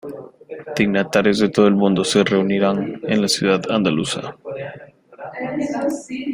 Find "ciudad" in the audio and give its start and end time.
3.27-3.61